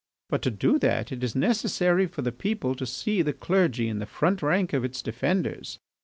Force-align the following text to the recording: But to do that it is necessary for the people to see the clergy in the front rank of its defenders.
But 0.29 0.41
to 0.41 0.49
do 0.49 0.79
that 0.79 1.11
it 1.11 1.23
is 1.23 1.35
necessary 1.35 2.07
for 2.07 2.23
the 2.23 2.31
people 2.31 2.73
to 2.73 2.87
see 2.87 3.21
the 3.21 3.33
clergy 3.33 3.87
in 3.87 3.99
the 3.99 4.07
front 4.07 4.41
rank 4.41 4.73
of 4.73 4.83
its 4.83 4.99
defenders. 5.03 5.77